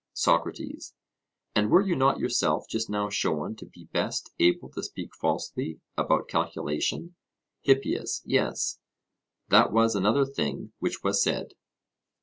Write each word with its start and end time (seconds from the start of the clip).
SOCRATES: 0.13 0.95
And 1.53 1.69
were 1.69 1.83
you 1.85 1.95
not 1.95 2.17
yourself 2.17 2.65
just 2.67 2.89
now 2.89 3.07
shown 3.11 3.55
to 3.57 3.67
be 3.67 3.83
best 3.85 4.31
able 4.39 4.67
to 4.69 4.81
speak 4.81 5.13
falsely 5.15 5.79
about 5.95 6.27
calculation? 6.27 7.13
HIPPIAS: 7.65 8.23
Yes; 8.25 8.79
that 9.49 9.71
was 9.71 9.93
another 9.95 10.25
thing 10.25 10.73
which 10.79 11.03
was 11.03 11.21
said. 11.21 11.53